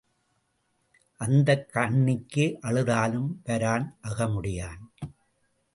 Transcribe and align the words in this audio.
அந்துக் 1.19 1.69
கண்ணிக்கு 1.71 2.57
அழுதாலும் 2.61 3.31
வரான் 3.45 3.87
அகமுடையான். 4.03 4.81